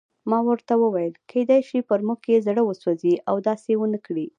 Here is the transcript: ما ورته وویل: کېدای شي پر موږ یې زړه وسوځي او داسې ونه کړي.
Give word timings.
ما 0.29 0.39
ورته 0.49 0.73
وویل: 0.83 1.13
کېدای 1.31 1.61
شي 1.69 1.79
پر 1.89 1.99
موږ 2.07 2.19
یې 2.31 2.37
زړه 2.47 2.61
وسوځي 2.65 3.13
او 3.29 3.35
داسې 3.47 3.71
ونه 3.77 3.99
کړي. 4.05 4.25